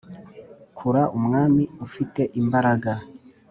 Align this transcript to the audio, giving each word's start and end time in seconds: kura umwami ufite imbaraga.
kura 0.77 1.01
umwami 1.17 1.63
ufite 1.85 2.21
imbaraga. 2.41 2.91